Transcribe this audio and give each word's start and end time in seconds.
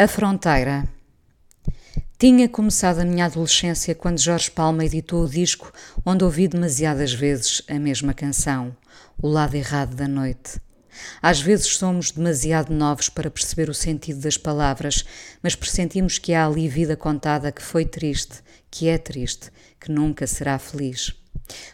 A 0.00 0.06
Fronteira. 0.06 0.88
Tinha 2.16 2.48
começado 2.48 3.00
a 3.00 3.04
minha 3.04 3.24
adolescência 3.24 3.96
quando 3.96 4.20
Jorge 4.20 4.48
Palma 4.48 4.84
editou 4.84 5.24
o 5.24 5.28
disco 5.28 5.72
onde 6.06 6.22
ouvi 6.22 6.46
demasiadas 6.46 7.12
vezes 7.12 7.62
a 7.68 7.74
mesma 7.80 8.14
canção, 8.14 8.76
O 9.20 9.26
Lado 9.26 9.56
Errado 9.56 9.96
da 9.96 10.06
Noite. 10.06 10.60
Às 11.20 11.40
vezes 11.40 11.76
somos 11.76 12.12
demasiado 12.12 12.72
novos 12.72 13.08
para 13.08 13.28
perceber 13.28 13.68
o 13.68 13.74
sentido 13.74 14.20
das 14.20 14.36
palavras, 14.36 15.04
mas 15.42 15.56
pressentimos 15.56 16.16
que 16.16 16.32
há 16.32 16.46
ali 16.46 16.68
vida 16.68 16.96
contada 16.96 17.50
que 17.50 17.60
foi 17.60 17.84
triste, 17.84 18.36
que 18.70 18.86
é 18.86 18.98
triste, 18.98 19.50
que 19.80 19.90
nunca 19.90 20.28
será 20.28 20.60
feliz. 20.60 21.12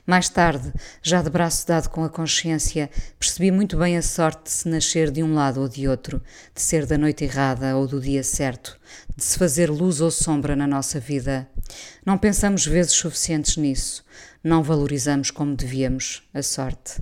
Mais 0.06 0.28
tarde, 0.28 0.72
já 1.02 1.22
de 1.22 1.30
braço 1.30 1.66
dado 1.66 1.88
com 1.88 2.04
a 2.04 2.08
consciência, 2.08 2.90
percebi 3.18 3.50
muito 3.50 3.76
bem 3.76 3.96
a 3.96 4.02
sorte 4.02 4.44
de 4.44 4.50
se 4.50 4.68
nascer 4.68 5.10
de 5.10 5.22
um 5.22 5.34
lado 5.34 5.60
ou 5.60 5.68
de 5.68 5.88
outro, 5.88 6.22
de 6.54 6.60
ser 6.60 6.86
da 6.86 6.98
noite 6.98 7.24
errada 7.24 7.76
ou 7.76 7.86
do 7.86 8.00
dia 8.00 8.22
certo, 8.22 8.78
de 9.16 9.24
se 9.24 9.38
fazer 9.38 9.70
luz 9.70 10.00
ou 10.00 10.10
sombra 10.10 10.54
na 10.54 10.66
nossa 10.66 11.00
vida. 11.00 11.48
Não 12.04 12.18
pensamos 12.18 12.66
vezes 12.66 12.92
suficientes 12.92 13.56
nisso, 13.56 14.04
não 14.42 14.62
valorizamos 14.62 15.30
como 15.30 15.56
devíamos 15.56 16.22
a 16.34 16.42
sorte. 16.42 17.00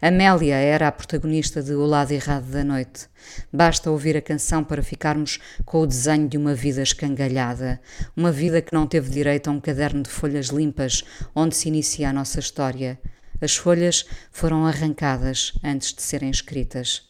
Amélia 0.00 0.56
era 0.56 0.88
a 0.88 0.92
protagonista 0.92 1.62
de 1.62 1.74
O 1.74 1.84
Lado 1.84 2.12
Errado 2.12 2.46
da 2.50 2.64
Noite. 2.64 3.08
Basta 3.52 3.90
ouvir 3.90 4.16
a 4.16 4.22
canção 4.22 4.64
para 4.64 4.82
ficarmos 4.82 5.38
com 5.64 5.80
o 5.80 5.86
desenho 5.86 6.28
de 6.28 6.36
uma 6.36 6.54
vida 6.54 6.82
escangalhada, 6.82 7.80
uma 8.16 8.32
vida 8.32 8.62
que 8.62 8.72
não 8.72 8.86
teve 8.86 9.10
direito 9.10 9.48
a 9.48 9.52
um 9.52 9.60
caderno 9.60 10.02
de 10.02 10.10
folhas 10.10 10.46
limpas 10.46 11.04
onde 11.34 11.56
se 11.56 11.68
inicia 11.68 12.10
a 12.10 12.12
nossa 12.12 12.40
história. 12.40 12.98
As 13.40 13.56
folhas 13.56 14.04
foram 14.30 14.66
arrancadas 14.66 15.52
antes 15.64 15.94
de 15.94 16.02
serem 16.02 16.30
escritas. 16.30 17.08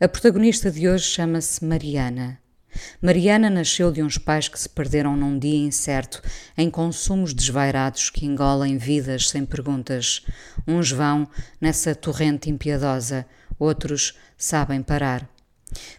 A 0.00 0.08
protagonista 0.08 0.70
de 0.70 0.88
hoje 0.88 1.04
chama-se 1.04 1.64
Mariana. 1.64 2.38
Mariana 3.00 3.48
nasceu 3.50 3.90
de 3.90 4.02
uns 4.02 4.18
pais 4.18 4.48
que 4.48 4.58
se 4.58 4.68
perderam 4.68 5.16
num 5.16 5.38
dia 5.38 5.66
incerto, 5.66 6.22
em 6.56 6.70
consumos 6.70 7.32
desvairados 7.34 8.10
que 8.10 8.26
engolem 8.26 8.76
vidas 8.76 9.28
sem 9.28 9.44
perguntas. 9.44 10.24
Uns 10.66 10.90
vão 10.90 11.28
nessa 11.60 11.94
torrente 11.94 12.50
impiedosa, 12.50 13.26
outros 13.58 14.14
sabem 14.36 14.82
parar. 14.82 15.28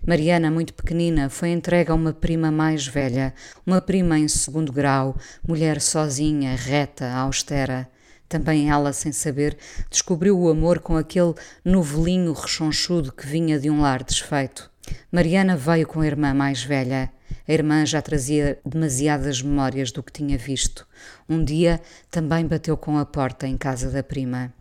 Mariana, 0.05 0.49
muito 0.49 0.73
pequenina, 0.73 1.29
foi 1.29 1.49
entregue 1.49 1.91
a 1.91 1.95
uma 1.95 2.13
prima 2.13 2.51
mais 2.51 2.87
velha, 2.87 3.33
uma 3.65 3.79
prima 3.79 4.17
em 4.17 4.27
segundo 4.27 4.71
grau, 4.71 5.15
mulher 5.47 5.79
sozinha, 5.79 6.55
reta, 6.55 7.11
austera. 7.11 7.87
Também 8.29 8.69
ela, 8.69 8.93
sem 8.93 9.11
saber, 9.11 9.57
descobriu 9.89 10.39
o 10.39 10.49
amor 10.49 10.79
com 10.79 10.95
aquele 10.95 11.33
novelinho 11.65 12.31
rechonchudo 12.31 13.11
que 13.11 13.25
vinha 13.25 13.59
de 13.59 13.71
um 13.71 13.81
lar 13.81 14.03
desfeito. 14.03 14.69
Mariana 15.11 15.57
veio 15.57 15.87
com 15.87 16.01
a 16.01 16.05
irmã 16.05 16.31
mais 16.31 16.63
velha. 16.63 17.11
A 17.47 17.51
irmã 17.51 17.83
já 17.87 17.99
trazia 18.01 18.59
demasiadas 18.63 19.41
memórias 19.41 19.91
do 19.91 20.03
que 20.03 20.11
tinha 20.11 20.37
visto. 20.37 20.87
Um 21.27 21.43
dia 21.43 21.81
também 22.11 22.45
bateu 22.45 22.77
com 22.77 22.99
a 22.99 23.05
porta 23.05 23.47
em 23.47 23.57
casa 23.57 23.89
da 23.89 24.03
prima. 24.03 24.53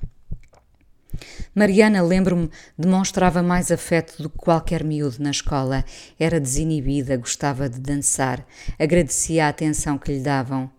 Mariana, 1.55 2.03
lembro-me, 2.03 2.51
demonstrava 2.79 3.43
mais 3.43 3.71
afeto 3.71 4.23
do 4.23 4.31
que 4.31 4.39
qualquer 4.39 4.83
miúdo 4.83 5.17
na 5.21 5.31
escola. 5.31 5.85
Era 6.19 6.41
desinibida, 6.41 7.17
gostava 7.17 7.69
de 7.69 7.81
dançar, 7.81 8.47
agradecia 8.79 9.47
a 9.47 9.49
atenção 9.49 9.99
que 9.99 10.13
lhe 10.13 10.21
davam. 10.21 10.71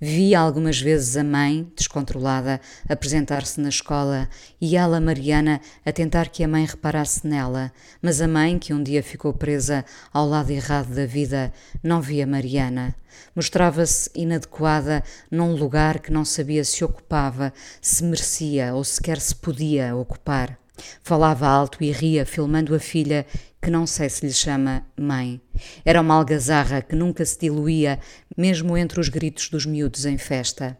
Via 0.00 0.40
algumas 0.40 0.80
vezes 0.80 1.16
a 1.16 1.24
mãe, 1.24 1.70
descontrolada, 1.76 2.60
apresentar-se 2.88 3.60
na 3.60 3.68
escola 3.68 4.28
e 4.60 4.76
ela, 4.76 5.00
Mariana, 5.00 5.60
a 5.84 5.92
tentar 5.92 6.28
que 6.28 6.44
a 6.44 6.48
mãe 6.48 6.64
reparasse 6.64 7.26
nela, 7.26 7.72
mas 8.00 8.20
a 8.20 8.28
mãe, 8.28 8.58
que 8.58 8.72
um 8.72 8.82
dia 8.82 9.02
ficou 9.02 9.32
presa 9.32 9.84
ao 10.12 10.26
lado 10.26 10.50
errado 10.50 10.94
da 10.94 11.06
vida, 11.06 11.52
não 11.82 12.00
via 12.00 12.26
Mariana. 12.26 12.94
Mostrava-se 13.34 14.10
inadequada 14.14 15.02
num 15.30 15.54
lugar 15.54 16.00
que 16.00 16.12
não 16.12 16.24
sabia 16.24 16.64
se 16.64 16.84
ocupava, 16.84 17.52
se 17.80 18.04
merecia 18.04 18.74
ou 18.74 18.84
sequer 18.84 19.20
se 19.20 19.34
podia 19.34 19.96
ocupar. 19.96 20.58
Falava 21.02 21.46
alto 21.46 21.82
e 21.82 21.90
ria, 21.90 22.26
filmando 22.26 22.74
a 22.74 22.78
filha, 22.78 23.26
que 23.60 23.70
não 23.70 23.86
sei 23.86 24.08
se 24.08 24.26
lhe 24.26 24.32
chama 24.32 24.86
mãe. 24.96 25.40
Era 25.84 26.00
uma 26.00 26.14
algazarra 26.14 26.82
que 26.82 26.94
nunca 26.94 27.24
se 27.24 27.38
diluía, 27.38 27.98
mesmo 28.36 28.76
entre 28.76 29.00
os 29.00 29.08
gritos 29.08 29.48
dos 29.48 29.66
miúdos 29.66 30.06
em 30.06 30.18
festa. 30.18 30.78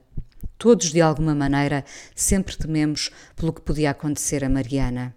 Todos, 0.58 0.90
de 0.90 1.00
alguma 1.00 1.34
maneira, 1.34 1.84
sempre 2.14 2.56
tememos 2.56 3.10
pelo 3.34 3.52
que 3.52 3.60
podia 3.60 3.90
acontecer 3.90 4.44
a 4.44 4.48
Mariana. 4.48 5.14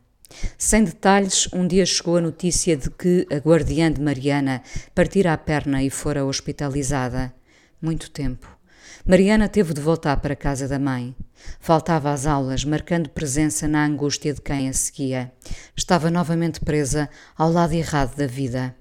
Sem 0.58 0.84
detalhes, 0.84 1.48
um 1.54 1.66
dia 1.66 1.86
chegou 1.86 2.18
a 2.18 2.22
notícia 2.22 2.76
de 2.76 2.90
que 2.90 3.26
a 3.32 3.38
guardiã 3.38 3.92
de 3.92 4.02
Mariana 4.02 4.62
partira 4.94 5.34
a 5.34 5.38
perna 5.38 5.82
e 5.84 5.90
fora 5.90 6.26
hospitalizada. 6.26 7.34
Muito 7.82 8.12
tempo. 8.12 8.59
Mariana 9.06 9.48
teve 9.48 9.74
de 9.74 9.82
voltar 9.82 10.18
para 10.18 10.34
a 10.34 10.38
casa 10.38 10.68
da 10.68 10.80
mãe. 10.80 11.16
Faltava 11.60 12.12
às 12.12 12.26
aulas, 12.26 12.64
marcando 12.64 13.10
presença 13.10 13.68
na 13.68 13.86
angústia 13.86 14.34
de 14.34 14.42
quem 14.42 14.70
a 14.70 14.74
seguia. 14.74 15.32
Estava 15.76 16.12
novamente 16.12 16.60
presa 16.60 17.10
ao 17.38 17.52
lado 17.52 17.74
errado 17.74 18.16
da 18.16 18.28
vida. 18.28 18.76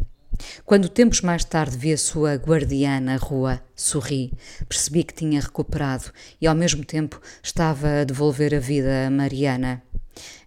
Quando 0.65 0.89
tempos 0.89 1.21
mais 1.21 1.45
tarde 1.45 1.77
vi 1.77 1.93
a 1.93 1.99
sua 1.99 2.35
guardiã 2.35 3.01
na 3.01 3.17
rua, 3.17 3.61
sorri, 3.75 4.33
percebi 4.69 5.03
que 5.03 5.15
tinha 5.15 5.41
recuperado 5.41 6.13
e 6.41 6.47
ao 6.47 6.55
mesmo 6.55 6.85
tempo 6.85 7.21
estava 7.43 8.01
a 8.01 8.05
devolver 8.05 8.55
a 8.55 8.61
vida 8.61 9.07
a 9.07 9.11
Mariana. 9.11 9.83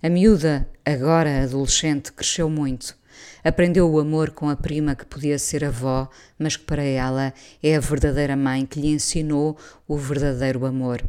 A 0.02 0.10
miúda, 0.10 0.70
agora 0.86 1.44
adolescente, 1.44 2.12
cresceu 2.12 2.50
muito. 2.50 3.01
Aprendeu 3.44 3.90
o 3.90 4.00
amor 4.00 4.32
com 4.32 4.50
a 4.50 4.56
prima 4.56 4.96
que 4.96 5.06
podia 5.06 5.38
ser 5.40 5.64
avó, 5.64 6.10
mas 6.38 6.56
que 6.56 6.64
para 6.64 6.84
ela 6.84 7.34
é 7.62 7.76
a 7.76 7.80
verdadeira 7.80 8.36
mãe 8.36 8.66
que 8.66 8.80
lhe 8.80 8.90
ensinou 8.90 9.58
o 9.88 9.98
verdadeiro 9.98 10.66
amor. 10.66 11.02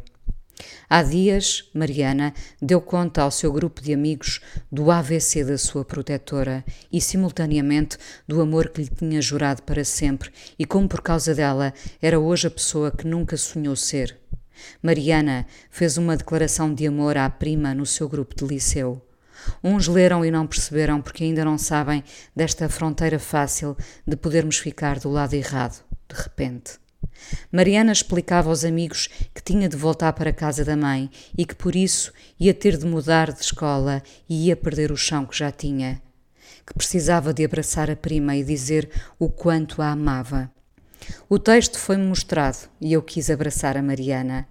Há 0.89 1.01
dias, 1.01 1.69
Mariana 1.73 2.33
deu 2.61 2.79
conta 2.79 3.21
ao 3.21 3.31
seu 3.31 3.51
grupo 3.51 3.81
de 3.81 3.93
amigos 3.93 4.39
do 4.71 4.91
AVC 4.91 5.43
da 5.43 5.57
sua 5.57 5.83
protetora 5.83 6.63
e, 6.91 7.01
simultaneamente, 7.01 7.97
do 8.27 8.41
amor 8.41 8.69
que 8.69 8.81
lhe 8.81 8.89
tinha 8.89 9.21
jurado 9.21 9.63
para 9.63 9.83
sempre 9.83 10.31
e 10.57 10.65
como, 10.65 10.87
por 10.87 11.01
causa 11.01 11.33
dela, 11.33 11.73
era 12.01 12.19
hoje 12.19 12.47
a 12.47 12.51
pessoa 12.51 12.91
que 12.91 13.07
nunca 13.07 13.35
sonhou 13.37 13.75
ser. 13.75 14.17
Mariana 14.81 15.47
fez 15.69 15.97
uma 15.97 16.15
declaração 16.15 16.73
de 16.73 16.85
amor 16.85 17.17
à 17.17 17.29
prima 17.29 17.73
no 17.73 17.85
seu 17.85 18.07
grupo 18.07 18.35
de 18.35 18.45
liceu. 18.45 19.01
Uns 19.63 19.87
leram 19.87 20.23
e 20.23 20.31
não 20.31 20.47
perceberam 20.47 21.01
porque 21.01 21.23
ainda 21.23 21.43
não 21.43 21.57
sabem 21.57 22.03
desta 22.35 22.69
fronteira 22.69 23.19
fácil 23.19 23.77
de 24.05 24.15
podermos 24.15 24.57
ficar 24.57 24.99
do 24.99 25.09
lado 25.09 25.33
errado, 25.33 25.83
de 26.07 26.15
repente. 26.15 26.83
Mariana 27.51 27.91
explicava 27.91 28.49
aos 28.49 28.63
amigos 28.63 29.07
que 29.33 29.41
tinha 29.41 29.69
de 29.69 29.77
voltar 29.77 30.13
para 30.13 30.29
a 30.29 30.33
casa 30.33 30.65
da 30.65 30.75
mãe 30.75 31.09
e 31.37 31.45
que 31.45 31.55
por 31.55 31.75
isso 31.75 32.11
ia 32.39 32.53
ter 32.53 32.77
de 32.77 32.85
mudar 32.85 33.31
de 33.31 33.41
escola 33.41 34.01
e 34.27 34.47
ia 34.47 34.55
perder 34.55 34.91
o 34.91 34.97
chão 34.97 35.25
que 35.25 35.37
já 35.37 35.51
tinha. 35.51 36.01
Que 36.65 36.73
precisava 36.73 37.33
de 37.33 37.43
abraçar 37.43 37.89
a 37.89 37.95
prima 37.95 38.35
e 38.35 38.43
dizer 38.43 38.89
o 39.19 39.29
quanto 39.29 39.81
a 39.81 39.91
amava. 39.91 40.51
O 41.27 41.37
texto 41.37 41.77
foi-me 41.77 42.05
mostrado 42.05 42.69
e 42.79 42.93
eu 42.93 43.01
quis 43.01 43.29
abraçar 43.29 43.75
a 43.75 43.81
Mariana. 43.81 44.47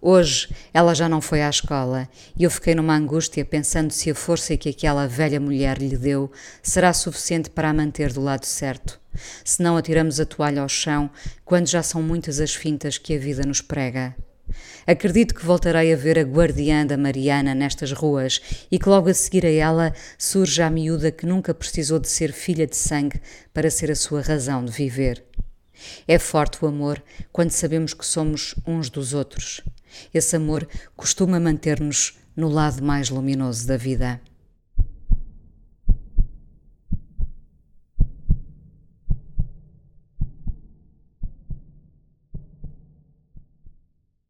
Hoje 0.00 0.48
ela 0.72 0.94
já 0.94 1.08
não 1.08 1.20
foi 1.20 1.42
à 1.42 1.48
escola 1.48 2.08
e 2.36 2.44
eu 2.44 2.50
fiquei 2.50 2.74
numa 2.74 2.94
angústia 2.94 3.44
pensando 3.44 3.90
se 3.90 4.10
a 4.10 4.14
força 4.14 4.56
que 4.56 4.68
aquela 4.68 5.06
velha 5.06 5.40
mulher 5.40 5.78
lhe 5.78 5.96
deu 5.96 6.30
será 6.62 6.92
suficiente 6.92 7.50
para 7.50 7.70
a 7.70 7.74
manter 7.74 8.12
do 8.12 8.20
lado 8.20 8.44
certo. 8.44 9.00
Se 9.44 9.62
não 9.62 9.76
atiramos 9.76 10.20
a 10.20 10.26
toalha 10.26 10.62
ao 10.62 10.68
chão 10.68 11.10
quando 11.44 11.66
já 11.66 11.82
são 11.82 12.02
muitas 12.02 12.38
as 12.40 12.54
fintas 12.54 12.98
que 12.98 13.14
a 13.14 13.18
vida 13.18 13.44
nos 13.44 13.60
prega. 13.60 14.14
Acredito 14.86 15.34
que 15.34 15.44
voltarei 15.44 15.92
a 15.92 15.96
ver 15.96 16.18
a 16.18 16.22
guardiã 16.22 16.86
da 16.86 16.96
Mariana 16.96 17.54
nestas 17.54 17.90
ruas 17.90 18.40
e 18.70 18.78
que 18.78 18.88
logo 18.88 19.08
a 19.08 19.14
seguir 19.14 19.44
a 19.44 19.50
ela 19.50 19.92
surge 20.16 20.62
a 20.62 20.70
miúda 20.70 21.10
que 21.10 21.26
nunca 21.26 21.52
precisou 21.52 21.98
de 21.98 22.08
ser 22.08 22.32
filha 22.32 22.66
de 22.66 22.76
sangue 22.76 23.20
para 23.52 23.70
ser 23.70 23.90
a 23.90 23.96
sua 23.96 24.20
razão 24.20 24.64
de 24.64 24.70
viver. 24.70 25.24
É 26.06 26.18
forte 26.18 26.64
o 26.64 26.68
amor 26.68 27.02
quando 27.32 27.50
sabemos 27.50 27.92
que 27.92 28.06
somos 28.06 28.54
uns 28.66 28.88
dos 28.88 29.12
outros. 29.12 29.62
Esse 30.12 30.36
amor 30.36 30.68
costuma 30.96 31.38
manter-nos 31.40 32.18
no 32.36 32.48
lado 32.48 32.82
mais 32.82 33.10
luminoso 33.10 33.66
da 33.66 33.76
vida. 33.76 34.20